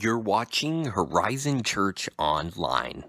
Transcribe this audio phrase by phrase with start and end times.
[0.00, 3.02] You're watching Horizon Church Online.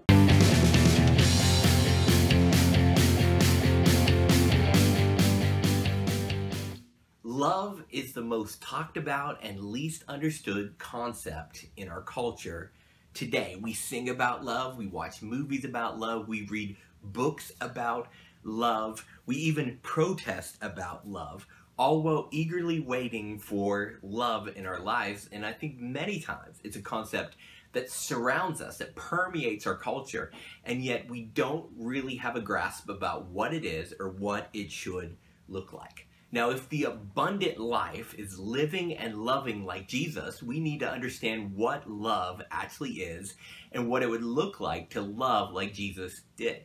[7.22, 12.72] Love is the most talked about and least understood concept in our culture
[13.14, 13.56] today.
[13.62, 18.08] We sing about love, we watch movies about love, we read books about
[18.42, 21.46] love, we even protest about love
[21.80, 25.30] all while eagerly waiting for love in our lives.
[25.32, 27.36] And I think many times it's a concept
[27.72, 30.30] that surrounds us, that permeates our culture,
[30.64, 34.70] and yet we don't really have a grasp about what it is or what it
[34.70, 35.16] should
[35.48, 36.06] look like.
[36.30, 41.56] Now, if the abundant life is living and loving like Jesus, we need to understand
[41.56, 43.36] what love actually is
[43.72, 46.64] and what it would look like to love like Jesus did.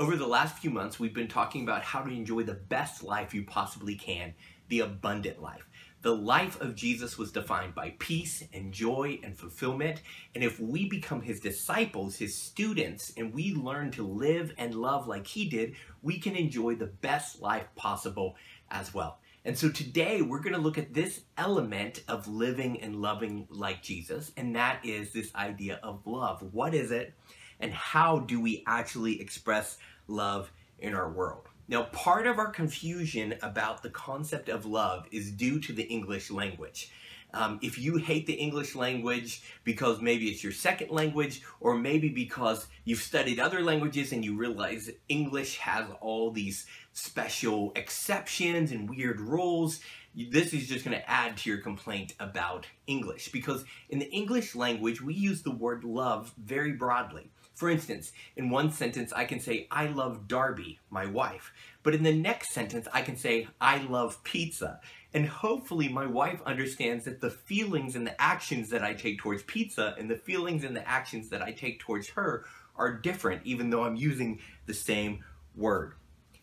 [0.00, 3.32] Over the last few months, we've been talking about how to enjoy the best life
[3.32, 4.34] you possibly can
[4.68, 5.66] the abundant life.
[6.02, 10.02] The life of Jesus was defined by peace and joy and fulfillment.
[10.34, 15.08] And if we become his disciples, his students, and we learn to live and love
[15.08, 18.36] like he did, we can enjoy the best life possible
[18.70, 19.18] as well.
[19.46, 23.82] And so today we're going to look at this element of living and loving like
[23.82, 26.42] Jesus, and that is this idea of love.
[26.52, 27.14] What is it,
[27.60, 31.48] and how do we actually express love in our world?
[31.66, 36.30] Now, part of our confusion about the concept of love is due to the English
[36.30, 36.90] language.
[37.32, 42.08] Um, if you hate the English language because maybe it's your second language, or maybe
[42.08, 48.88] because you've studied other languages and you realize English has all these special exceptions and
[48.88, 49.80] weird rules,
[50.14, 53.32] this is just going to add to your complaint about English.
[53.32, 57.30] Because in the English language, we use the word love very broadly.
[57.54, 61.52] For instance, in one sentence, I can say, I love Darby, my wife.
[61.84, 64.80] But in the next sentence, I can say, I love pizza.
[65.12, 69.44] And hopefully, my wife understands that the feelings and the actions that I take towards
[69.44, 72.44] pizza and the feelings and the actions that I take towards her
[72.74, 75.22] are different, even though I'm using the same
[75.54, 75.94] word.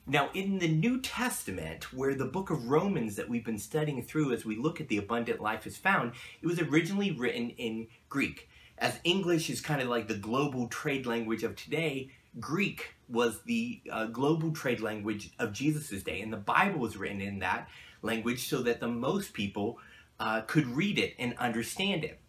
[0.07, 4.31] Now, in the New Testament, where the book of Romans that we've been studying through
[4.33, 8.49] as we look at the abundant life is found, it was originally written in Greek
[8.81, 12.09] as English is kind of like the global trade language of today,
[12.39, 16.19] Greek was the uh, global trade language of Jesus' day.
[16.21, 17.69] And the Bible was written in that
[18.01, 19.77] language so that the most people
[20.19, 22.19] uh, could read it and understand it.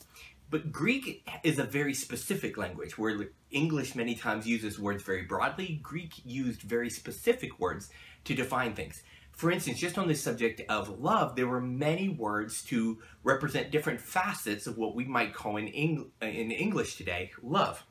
[0.51, 5.81] But Greek is a very specific language where English many times uses words very broadly.
[5.83, 7.89] Greek used very specific words
[8.25, 9.03] to define things.
[9.33, 14.01] For instance, just on the subject of love, there were many words to represent different
[14.01, 17.85] facets of what we might call in, Eng- in English today love.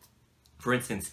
[0.59, 1.11] For instance,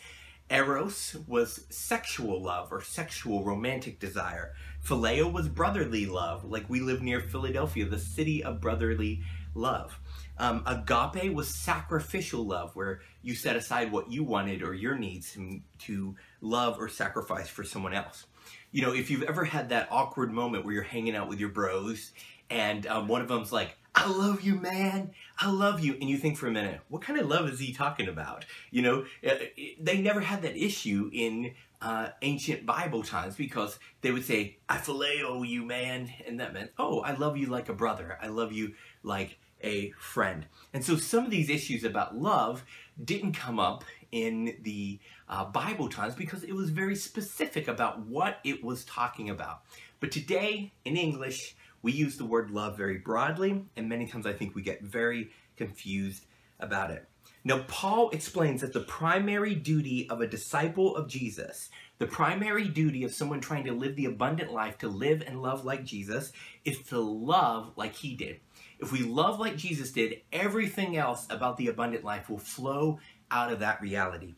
[0.50, 4.54] Eros was sexual love or sexual romantic desire.
[4.84, 9.22] Phileo was brotherly love, like we live near Philadelphia, the city of brotherly
[9.54, 9.98] love.
[10.38, 15.32] Um, agape was sacrificial love, where you set aside what you wanted or your needs
[15.32, 18.26] to, to love or sacrifice for someone else
[18.72, 21.48] you know, if you've ever had that awkward moment where you're hanging out with your
[21.48, 22.12] bros
[22.50, 25.10] and um, one of them's like, I love you, man.
[25.38, 25.94] I love you.
[25.94, 28.44] And you think for a minute, what kind of love is he talking about?
[28.70, 29.34] You know, uh,
[29.80, 34.78] they never had that issue in uh, ancient Bible times because they would say, I
[34.78, 36.12] phileo you, man.
[36.26, 38.18] And that meant, oh, I love you like a brother.
[38.22, 40.46] I love you like a friend.
[40.72, 42.64] And so some of these issues about love
[43.02, 44.98] didn't come up in the
[45.28, 49.62] uh, Bible times because it was very specific about what it was talking about.
[50.00, 54.32] But today, in English, we use the word love very broadly, and many times I
[54.32, 56.26] think we get very confused
[56.60, 57.08] about it.
[57.44, 63.04] Now, Paul explains that the primary duty of a disciple of Jesus, the primary duty
[63.04, 66.32] of someone trying to live the abundant life, to live and love like Jesus,
[66.64, 68.40] is to love like he did.
[68.80, 72.98] If we love like Jesus did, everything else about the abundant life will flow
[73.30, 74.34] out of that reality.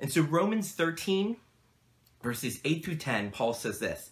[0.00, 1.36] And so Romans 13,
[2.22, 4.10] verses 8 through 10, Paul says this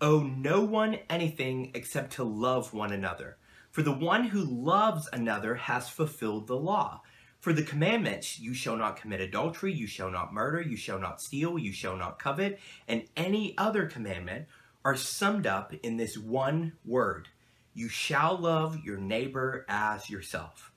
[0.00, 3.36] Owe no one anything except to love one another.
[3.70, 7.02] For the one who loves another has fulfilled the law.
[7.40, 11.22] For the commandments, you shall not commit adultery, you shall not murder, you shall not
[11.22, 12.58] steal, you shall not covet,
[12.88, 14.46] and any other commandment
[14.84, 17.28] are summed up in this one word
[17.74, 20.67] You shall love your neighbor as yourself.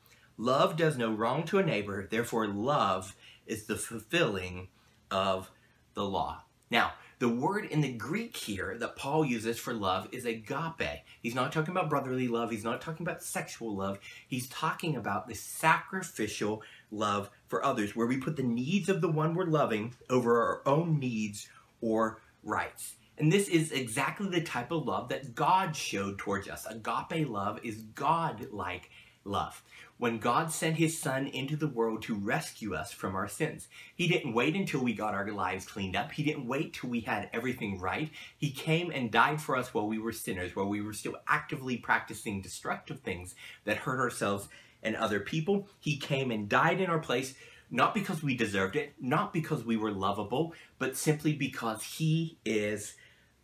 [0.42, 3.16] Love does no wrong to a neighbor, therefore, love
[3.46, 4.70] is the fulfilling
[5.12, 5.52] of
[5.94, 6.42] the law.
[6.72, 11.04] Now, the word in the Greek here that Paul uses for love is agape.
[11.22, 14.00] He's not talking about brotherly love, he's not talking about sexual love.
[14.28, 19.12] He's talking about the sacrificial love for others, where we put the needs of the
[19.12, 21.50] one we're loving over our own needs
[21.82, 22.96] or rights.
[23.20, 26.66] And this is exactly the type of love that God showed towards us.
[26.66, 28.90] Agape love is God like
[29.24, 29.64] love.
[30.02, 34.08] When God sent his son into the world to rescue us from our sins, he
[34.08, 36.12] didn't wait until we got our lives cleaned up.
[36.12, 38.10] He didn't wait till we had everything right.
[38.36, 41.78] He came and died for us while we were sinners, while we were still actively
[41.78, 44.50] practicing destructive things that hurt ourselves
[44.82, 45.68] and other people.
[45.80, 47.36] He came and died in our place,
[47.70, 52.96] not because we deserved it, not because we were lovable, but simply because he is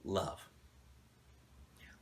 [0.04, 0.47] love.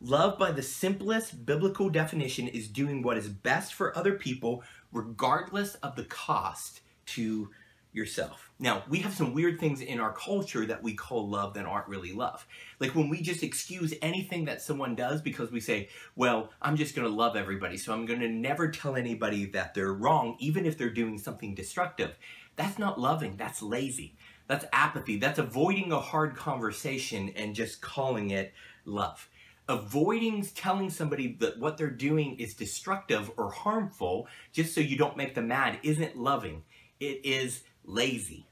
[0.01, 5.75] Love, by the simplest biblical definition, is doing what is best for other people, regardless
[5.75, 7.49] of the cost to
[7.93, 8.51] yourself.
[8.59, 11.87] Now, we have some weird things in our culture that we call love that aren't
[11.87, 12.45] really love.
[12.79, 16.93] Like when we just excuse anything that someone does because we say, well, I'm just
[16.93, 20.65] going to love everybody, so I'm going to never tell anybody that they're wrong, even
[20.65, 22.17] if they're doing something destructive.
[22.57, 24.17] That's not loving, that's lazy.
[24.47, 25.17] That's apathy.
[25.17, 28.53] That's avoiding a hard conversation and just calling it
[28.85, 29.27] love
[29.67, 35.17] avoiding telling somebody that what they're doing is destructive or harmful just so you don't
[35.17, 36.63] make them mad isn't loving.
[36.99, 38.47] It is lazy.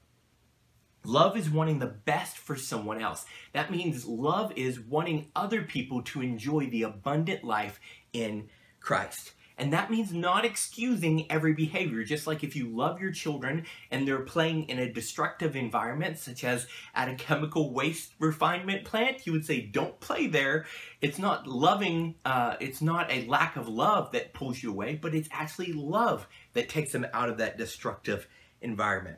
[1.05, 3.25] Love is wanting the best for someone else.
[3.51, 7.79] That means love is wanting other people to enjoy the abundant life
[8.13, 8.49] in
[8.79, 9.33] Christ.
[9.57, 12.03] And that means not excusing every behavior.
[12.03, 16.43] Just like if you love your children and they're playing in a destructive environment, such
[16.43, 20.65] as at a chemical waste refinement plant, you would say, don't play there.
[21.01, 25.13] It's not loving, uh, it's not a lack of love that pulls you away, but
[25.13, 28.27] it's actually love that takes them out of that destructive
[28.61, 29.17] environment.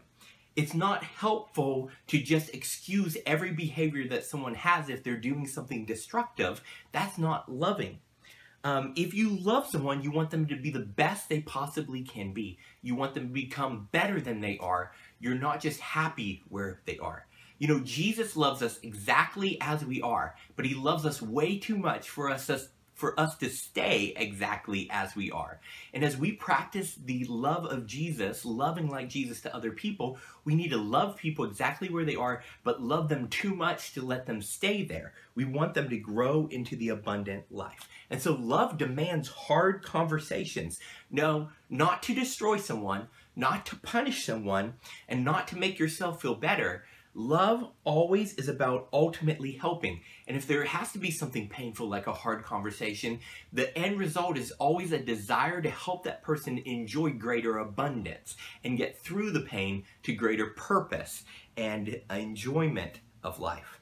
[0.55, 5.85] It's not helpful to just excuse every behavior that someone has if they're doing something
[5.85, 6.61] destructive.
[6.93, 7.99] That's not loving.
[8.65, 12.33] Um, if you love someone, you want them to be the best they possibly can
[12.33, 12.57] be.
[12.81, 14.91] You want them to become better than they are.
[15.19, 17.27] You're not just happy where they are.
[17.59, 21.77] You know, Jesus loves us exactly as we are, but he loves us way too
[21.77, 22.49] much for us
[22.95, 25.59] for us to stay exactly as we are.
[25.93, 30.55] And as we practice the love of Jesus, loving like Jesus to other people, we
[30.55, 34.25] need to love people exactly where they are, but love them too much to let
[34.25, 35.13] them stay there.
[35.35, 37.89] We want them to grow into the abundant life.
[38.09, 40.79] And so love demands hard conversations.
[41.11, 44.75] No, not to destroy someone, not to punish someone,
[45.09, 46.85] and not to make yourself feel better,
[47.17, 50.01] Love always is about ultimately helping.
[50.27, 53.21] And if there has to be something painful like a hard conversation,
[53.53, 58.35] the end result is always a desire to help that person enjoy greater abundance
[58.65, 61.23] and get through the pain to greater purpose
[61.55, 63.79] and enjoyment of life.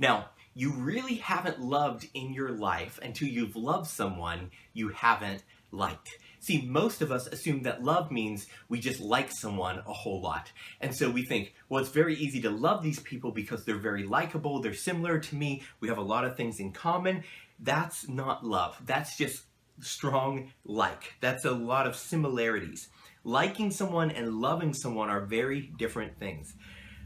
[0.00, 6.18] Now, you really haven't loved in your life until you've loved someone you haven't liked.
[6.44, 10.52] See, most of us assume that love means we just like someone a whole lot.
[10.78, 14.04] And so we think, well, it's very easy to love these people because they're very
[14.04, 17.24] likable, they're similar to me, we have a lot of things in common.
[17.58, 18.76] That's not love.
[18.84, 19.44] That's just
[19.80, 21.14] strong like.
[21.22, 22.88] That's a lot of similarities.
[23.24, 26.54] Liking someone and loving someone are very different things.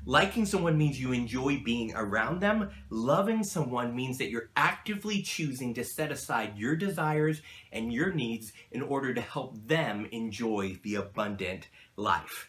[0.09, 2.71] Liking someone means you enjoy being around them.
[2.89, 8.55] Loving someone means that you're actively choosing to set aside your desires and your needs
[8.71, 12.49] in order to help them enjoy the abundant life.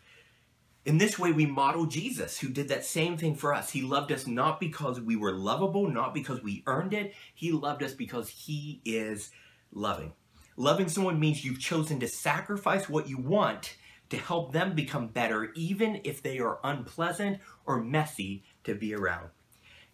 [0.85, 3.71] In this way, we model Jesus, who did that same thing for us.
[3.71, 7.13] He loved us not because we were lovable, not because we earned it.
[7.35, 9.31] He loved us because He is
[9.73, 10.13] loving.
[10.55, 13.75] Loving someone means you've chosen to sacrifice what you want
[14.09, 19.29] to help them become better, even if they are unpleasant or messy to be around.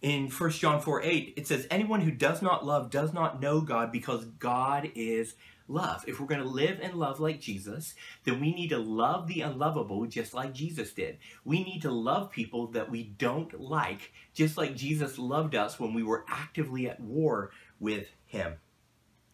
[0.02, 3.60] In 1 John 4 8, it says, Anyone who does not love does not know
[3.60, 5.34] God because God is
[5.68, 6.04] love.
[6.06, 9.40] If we're going to live and love like Jesus, then we need to love the
[9.40, 11.18] unlovable just like Jesus did.
[11.44, 15.94] We need to love people that we don't like, just like Jesus loved us when
[15.94, 17.50] we were actively at war
[17.80, 18.54] with Him.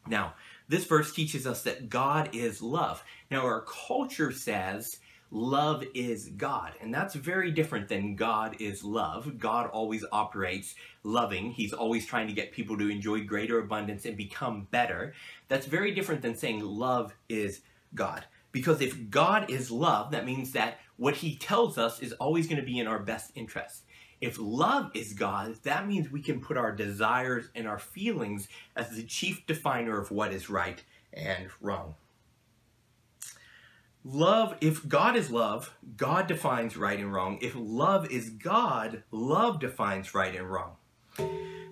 [0.07, 0.35] Now,
[0.73, 3.05] this verse teaches us that God is love.
[3.31, 5.00] Now, our culture says
[5.31, 9.38] love is God, and that's very different than God is love.
[9.38, 10.75] God always operates
[11.05, 15.12] loving, He's always trying to get people to enjoy greater abundance and become better.
[15.49, 17.61] That's very different than saying love is
[17.95, 18.25] God.
[18.50, 22.61] Because if God is love, that means that what He tells us is always going
[22.61, 23.83] to be in our best interest.
[24.23, 28.91] If love is God, that means we can put our desires and our feelings as
[28.91, 30.81] the chief definer of what is right
[31.12, 31.97] and wrong.
[34.05, 37.38] Love, if God is love, God defines right and wrong.
[37.43, 40.76] If love is God, love defines right and wrong.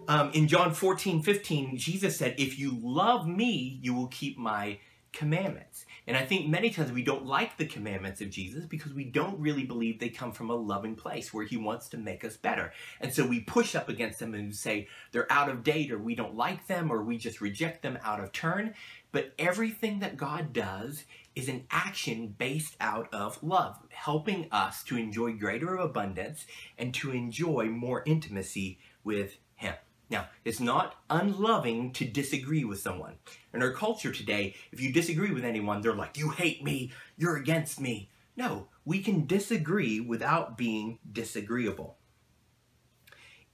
[0.09, 4.79] Um, in John 14, 15, Jesus said, If you love me, you will keep my
[5.13, 5.87] commandments.
[6.11, 9.39] And I think many times we don't like the commandments of Jesus because we don't
[9.39, 12.73] really believe they come from a loving place where he wants to make us better.
[13.01, 16.17] And so we push up against them and say they're out of date or we
[16.17, 18.75] don't like them or we just reject them out of turn.
[19.13, 21.05] But everything that God does
[21.37, 26.45] is an action based out of love, helping us to enjoy greater abundance
[26.77, 29.77] and to enjoy more intimacy with Him.
[30.11, 33.15] Now, it's not unloving to disagree with someone.
[33.55, 37.37] In our culture today, if you disagree with anyone, they're like, you hate me, you're
[37.37, 38.11] against me.
[38.37, 41.97] No, we can disagree without being disagreeable.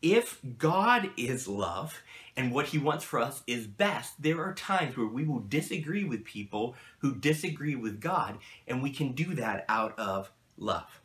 [0.01, 2.03] If God is love
[2.37, 6.05] and what he wants for us is best, there are times where we will disagree
[6.05, 11.01] with people who disagree with God, and we can do that out of love.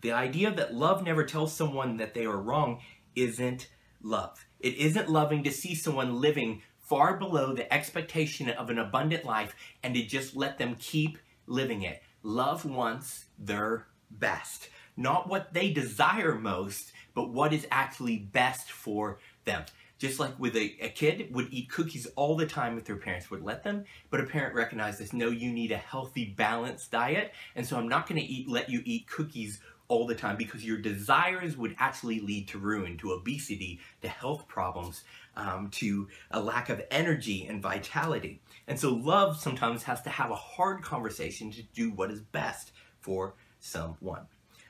[0.00, 2.80] The idea that love never tells someone that they are wrong
[3.14, 3.68] isn't
[4.02, 4.46] love.
[4.60, 9.54] It isn't loving to see someone living far below the expectation of an abundant life
[9.82, 12.02] and to just let them keep living it.
[12.22, 14.68] Love wants their best.
[14.96, 19.64] Not what they desire most, but what is actually best for them.
[19.98, 23.30] Just like with a, a kid would eat cookies all the time if their parents
[23.30, 27.64] would let them, but a parent recognizes, no, you need a healthy, balanced diet, and
[27.64, 29.60] so I'm not going to eat let you eat cookies
[29.92, 34.48] all the time because your desires would actually lead to ruin, to obesity, to health
[34.48, 35.04] problems,
[35.36, 38.40] um, to a lack of energy and vitality.
[38.66, 42.72] And so love sometimes has to have a hard conversation to do what is best
[43.00, 44.22] for someone.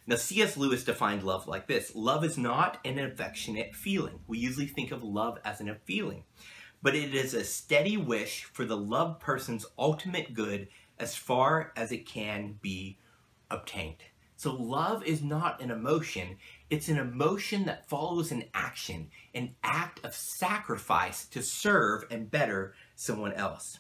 [0.08, 0.56] Now, C.S.
[0.56, 4.18] Lewis defined love like this Love is not an affectionate feeling.
[4.26, 6.24] We usually think of love as a feeling,
[6.82, 10.66] but it is a steady wish for the loved person's ultimate good
[10.98, 12.98] as far as it can be
[13.52, 14.02] obtained.
[14.42, 16.37] So love is not an emotion,
[16.68, 22.75] it's an emotion that follows an action, an act of sacrifice to serve and better
[22.96, 23.78] someone else.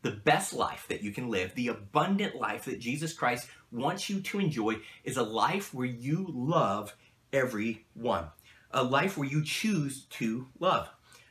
[0.00, 4.22] The best life that you can live, the abundant life that Jesus Christ wants you
[4.22, 6.96] to enjoy, is a life where you love
[7.30, 8.28] everyone.
[8.70, 10.88] A life where you choose to love.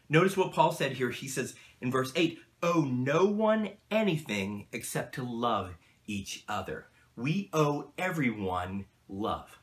[0.07, 1.09] Notice what Paul said here.
[1.09, 6.85] He says in verse 8, Owe no one anything except to love each other
[7.17, 9.59] we owe everyone love.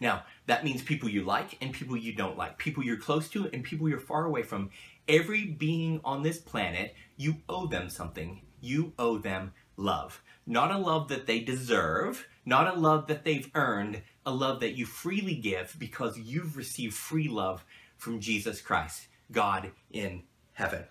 [0.00, 3.50] Now, that means people you like and people you don't like, people you're close to
[3.52, 4.70] and people you're far away from.
[5.08, 8.42] Every being on this planet, you owe them something.
[8.60, 10.22] You owe them love.
[10.46, 14.76] Not a love that they deserve, not a love that they've earned, a love that
[14.76, 17.64] you freely give because you've received free love
[17.96, 20.84] from Jesus Christ, God in heaven.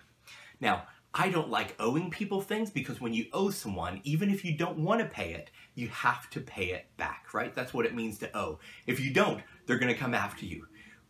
[0.60, 4.56] Now, I don't like owing people things because when you owe someone, even if you
[4.56, 7.54] don't want to pay it, you have to pay it back, right?
[7.54, 8.58] That's what it means to owe.
[8.86, 10.66] If you don't, they're going to come after you.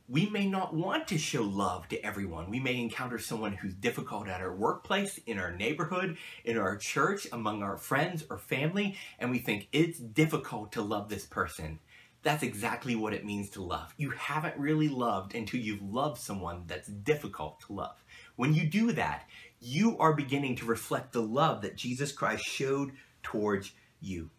[0.09, 2.51] We may not want to show love to everyone.
[2.51, 7.27] We may encounter someone who's difficult at our workplace, in our neighborhood, in our church,
[7.33, 11.79] among our friends or family, and we think it's difficult to love this person.
[12.23, 13.95] That's exactly what it means to love.
[13.97, 18.05] You haven't really loved until you've loved someone that's difficult to love.
[18.37, 19.27] When you do that,
[19.61, 22.93] you are beginning to reflect the love that Jesus Christ showed
[23.23, 24.31] towards you.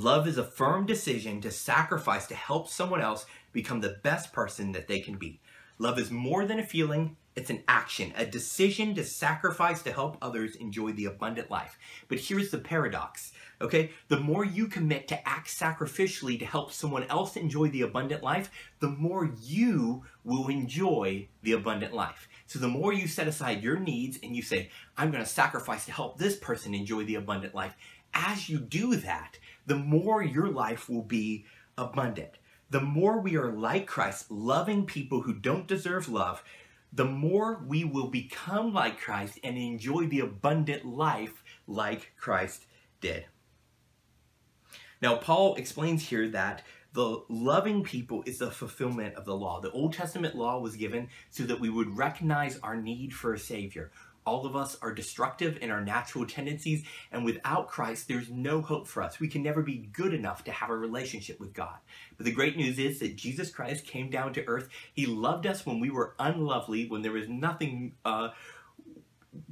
[0.00, 4.72] Love is a firm decision to sacrifice to help someone else become the best person
[4.72, 5.38] that they can be.
[5.78, 10.16] Love is more than a feeling, it's an action, a decision to sacrifice to help
[10.22, 11.78] others enjoy the abundant life.
[12.08, 13.90] But here's the paradox, okay?
[14.08, 18.50] The more you commit to act sacrificially to help someone else enjoy the abundant life,
[18.78, 22.26] the more you will enjoy the abundant life.
[22.46, 25.92] So the more you set aside your needs and you say, I'm to sacrifice to
[25.92, 27.74] help this person enjoy the abundant life,
[28.14, 29.38] as you do that,
[29.70, 31.46] the more your life will be
[31.78, 32.38] abundant.
[32.70, 36.42] The more we are like Christ, loving people who don't deserve love,
[36.92, 42.66] the more we will become like Christ and enjoy the abundant life like Christ
[43.00, 43.26] did.
[45.00, 49.60] Now, Paul explains here that the loving people is the fulfillment of the law.
[49.60, 53.38] The Old Testament law was given so that we would recognize our need for a
[53.38, 53.92] Savior.
[54.26, 58.86] All of us are destructive in our natural tendencies, and without Christ, there's no hope
[58.86, 59.18] for us.
[59.18, 61.76] We can never be good enough to have a relationship with God.
[62.16, 64.68] But the great news is that Jesus Christ came down to earth.
[64.92, 68.30] He loved us when we were unlovely, when there was nothing uh,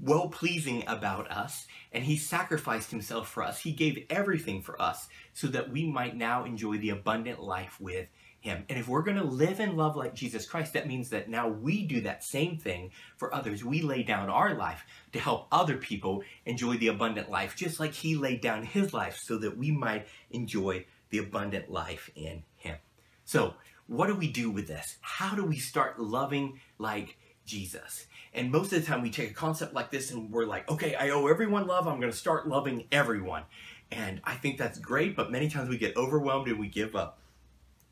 [0.01, 3.61] well pleasing about us, and He sacrificed Himself for us.
[3.61, 8.09] He gave everything for us so that we might now enjoy the abundant life with
[8.49, 8.65] him.
[8.69, 11.49] And if we're going to live in love like Jesus Christ, that means that now
[11.49, 13.65] we do that same thing for others.
[13.65, 17.93] We lay down our life to help other people enjoy the abundant life, just like
[17.93, 22.77] he laid down his life so that we might enjoy the abundant life in him.
[23.25, 23.55] So,
[23.87, 24.99] what do we do with this?
[25.01, 27.17] How do we start loving like
[27.49, 28.07] Jesus.
[28.35, 30.95] And most of the time we take a concept like this and we're like, okay,
[30.95, 31.89] I owe everyone love.
[31.89, 33.45] I'm going to start loving everyone.
[33.91, 37.19] And I think that's great, but many times we get overwhelmed and we give up.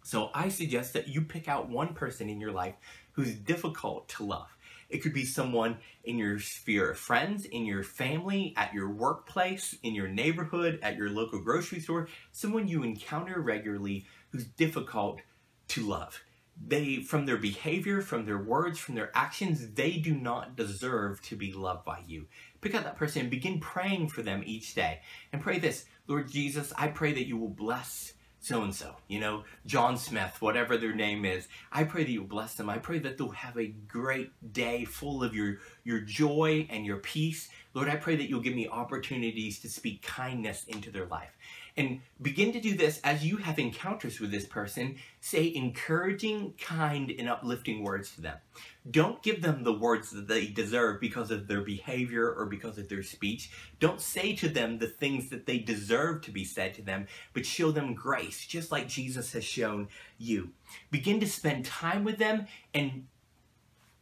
[0.06, 2.76] So I suggest that you pick out one person in your life
[3.10, 4.56] who's difficult to love.
[4.88, 9.74] It could be someone in your sphere of friends, in your family, at your workplace,
[9.82, 15.22] in your neighborhood, at your local grocery store, someone you encounter regularly who's difficult
[15.66, 16.20] to love.
[16.64, 21.34] They, from their behavior, from their words, from their actions, they do not deserve to
[21.34, 22.28] be loved by you.
[22.60, 25.00] Pick out that person and begin praying for them each day.
[25.32, 28.12] And pray this Lord Jesus, I pray that you will bless
[28.46, 31.48] so and so, you know, John Smith, whatever their name is.
[31.72, 32.70] I pray that you bless them.
[32.70, 36.98] I pray that they'll have a great day full of your, your joy and your
[36.98, 37.48] peace.
[37.74, 41.36] Lord, I pray that you'll give me opportunities to speak kindness into their life.
[41.76, 44.94] And begin to do this as you have encounters with this person.
[45.20, 48.36] Say encouraging, kind, and uplifting words to them.
[48.90, 52.88] Don't give them the words that they deserve because of their behavior or because of
[52.88, 53.50] their speech.
[53.80, 57.44] Don't say to them the things that they deserve to be said to them, but
[57.44, 59.88] show them grace, just like Jesus has shown
[60.18, 60.50] you.
[60.90, 63.06] Begin to spend time with them and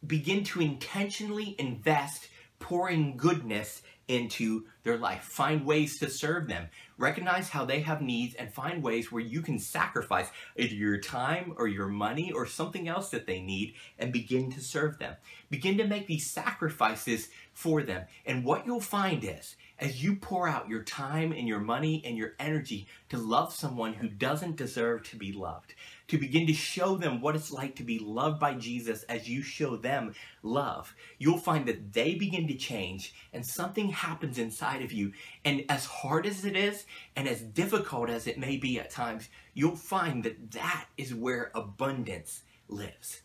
[0.07, 5.23] begin to intentionally invest pouring goodness into their life.
[5.25, 6.69] Find ways to serve them.
[6.99, 11.55] Recognize how they have needs and find ways where you can sacrifice either your time
[11.57, 15.15] or your money or something else that they need and begin to serve them.
[15.51, 18.05] Begin to make these sacrifices for them.
[18.27, 22.17] And what you'll find is, as you pour out your time and your money and
[22.17, 25.75] your energy to love someone who doesn't deserve to be loved,
[26.09, 29.43] to begin to show them what it's like to be loved by Jesus as you
[29.43, 34.93] show them love, you'll find that they begin to change and something happens inside of
[34.93, 35.13] you.
[35.45, 36.85] And as hard as it is,
[37.17, 41.51] and as difficult as it may be at times, you'll find that that is where
[41.55, 43.23] abundance lives.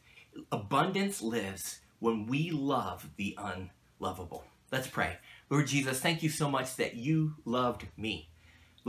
[0.51, 4.45] Abundance lives when we love the unlovable.
[4.71, 5.17] Let's pray.
[5.49, 8.29] Lord Jesus, thank you so much that you loved me.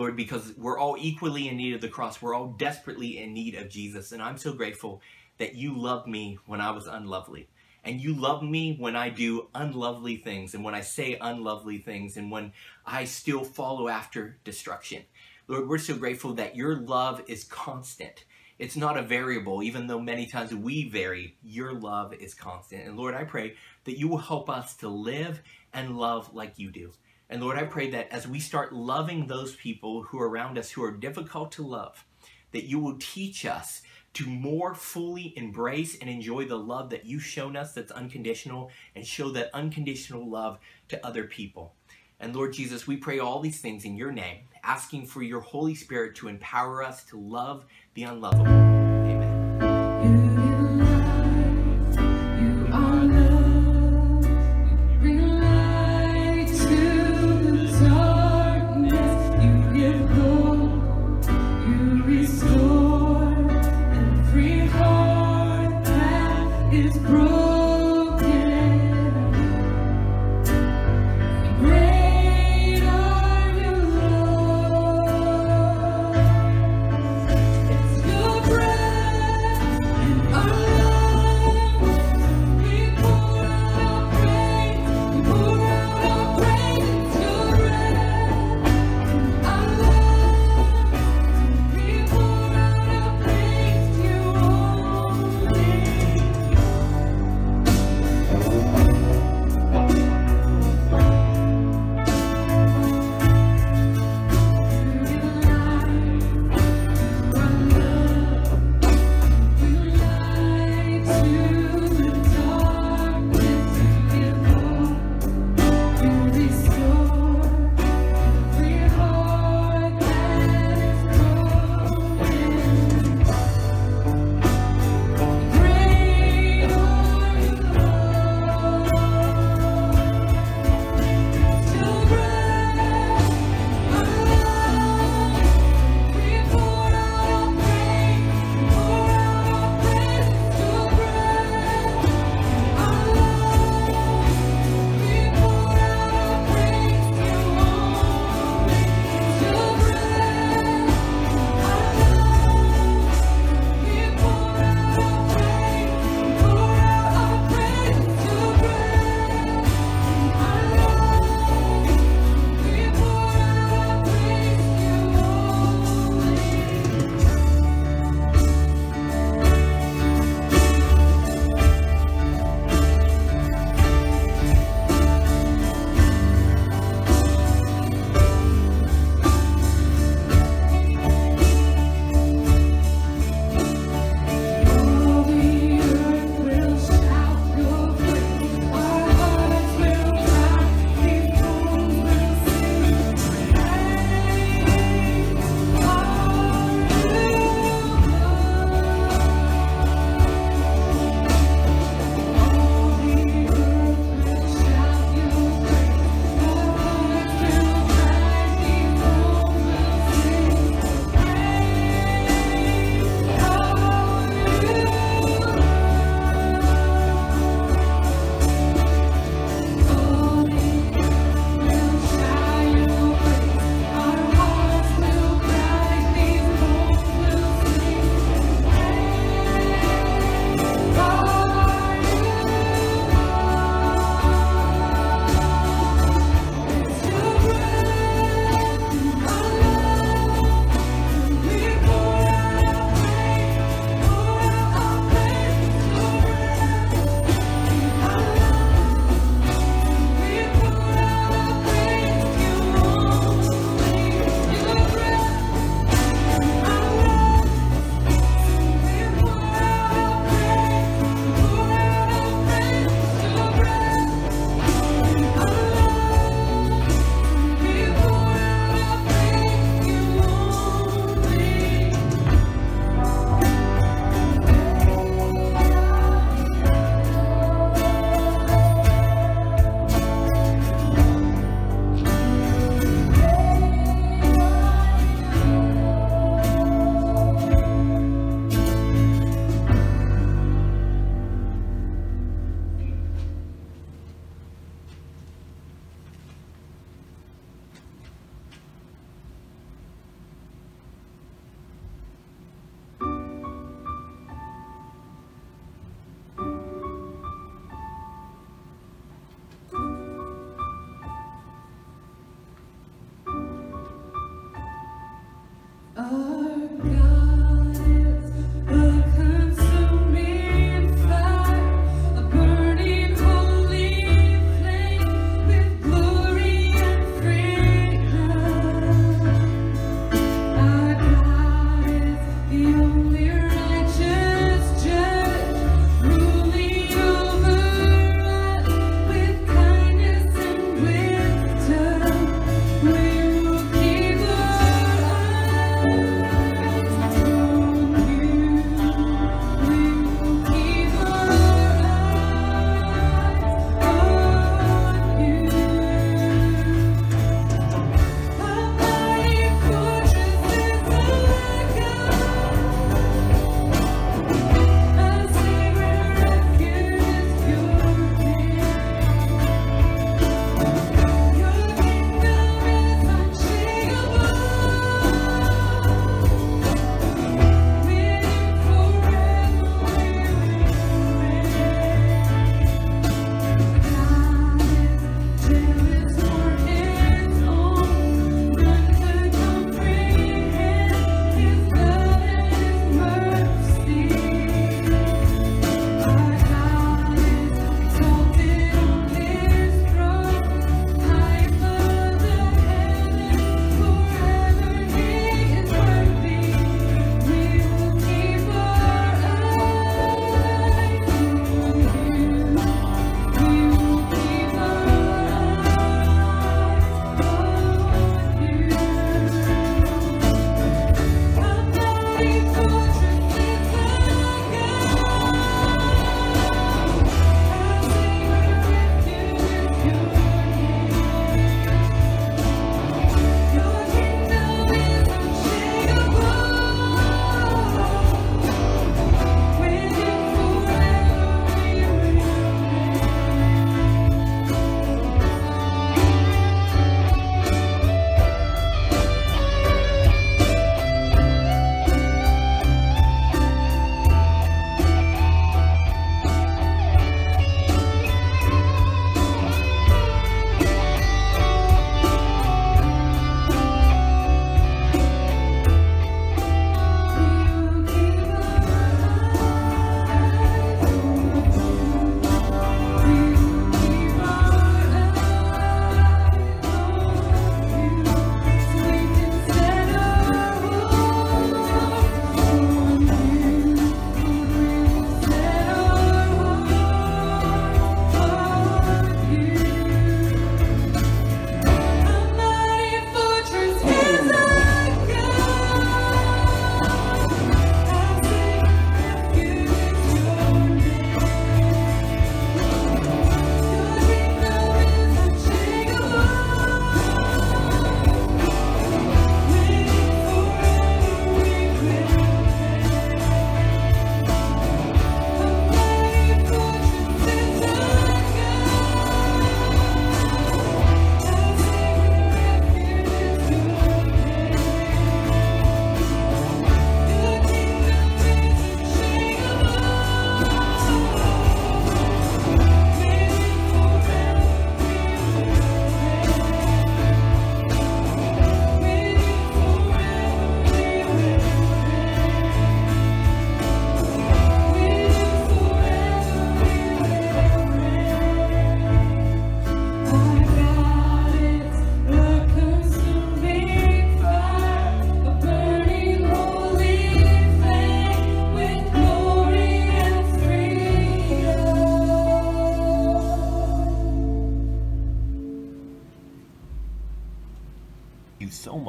[0.00, 2.23] Lord, because we're all equally in need of the cross.
[2.23, 4.12] We're all desperately in need of Jesus.
[4.12, 5.02] And I'm so grateful
[5.37, 7.50] that you loved me when I was unlovely.
[7.85, 12.16] And you love me when I do unlovely things and when I say unlovely things
[12.16, 12.54] and when
[12.87, 15.02] I still follow after destruction.
[15.49, 18.25] Lord, we're so grateful that your love is constant.
[18.59, 22.87] It's not a variable, even though many times we vary, your love is constant.
[22.87, 23.53] And Lord, I pray
[23.85, 25.42] that you will help us to live
[25.74, 26.92] and love like you do.
[27.31, 30.73] And Lord, I pray that as we start loving those people who are around us
[30.73, 32.05] who are difficult to love,
[32.51, 33.83] that you will teach us
[34.14, 39.07] to more fully embrace and enjoy the love that you've shown us that's unconditional and
[39.07, 41.75] show that unconditional love to other people.
[42.19, 45.77] And Lord Jesus, we pray all these things in your name, asking for your Holy
[45.77, 47.64] Spirit to empower us to love
[47.95, 48.49] the unlovable.
[48.49, 49.39] Amen.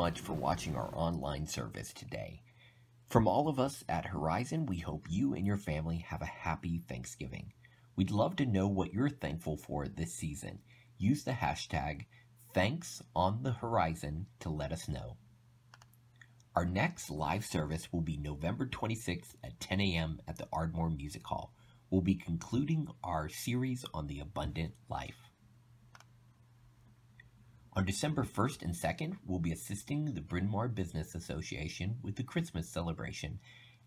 [0.02, 2.42] Much for watching our online service today.
[3.08, 6.80] From all of us at Horizon, we hope you and your family have a happy
[6.80, 7.54] Thanksgiving.
[7.96, 10.58] We'd love to know what you're thankful for this season.
[10.98, 12.06] Use the hashtag
[12.52, 15.18] Thanks on the Horizon to let us know.
[16.56, 20.20] Our next live service will be November 26th at 10 a.m.
[20.28, 21.54] at the Ardmore Music Hall.
[21.92, 25.31] We'll be concluding our series on the abundant life.
[27.74, 32.24] On December 1st and 2nd, we'll be assisting the Bryn Mawr Business Association with the
[32.24, 33.40] Christmas celebration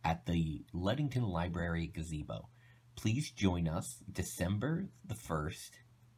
[0.03, 2.49] at the Ludington Library Gazebo.
[2.97, 5.73] Please join us December the 1st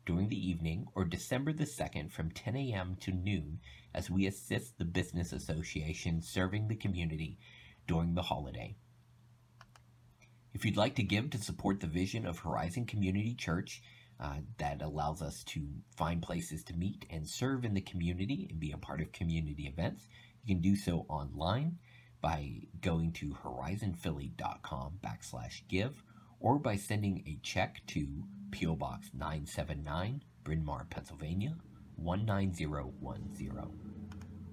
[0.05, 2.97] during the evening or December the 2nd from 10 a.m.
[3.01, 3.59] to noon
[3.93, 7.37] as we assist the Business Association serving the community
[7.89, 8.77] during the holiday.
[10.55, 13.83] If you'd like to give to support the vision of Horizon Community Church,
[14.19, 18.59] uh, that allows us to find places to meet and serve in the community and
[18.59, 20.09] be a part of community events,
[20.45, 21.79] you can do so online
[22.21, 22.51] by
[22.81, 26.03] going to horizonphilly.com backslash give
[26.41, 28.77] or by sending a check to P.O.
[28.77, 31.55] Box 979, Bryn Mawr, Pennsylvania
[31.99, 33.53] 19010.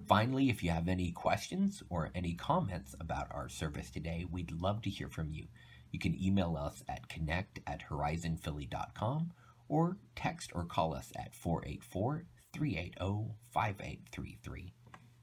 [0.08, 4.82] Finally, if you have any questions or any comments about our service today, we'd love
[4.82, 5.48] to hear from you.
[5.92, 9.32] You can email us at connect at horizonphilly.com
[9.68, 14.74] or text or call us at 484 380 5833.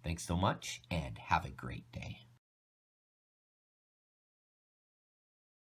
[0.02, 2.20] Thanks so much and have a great day.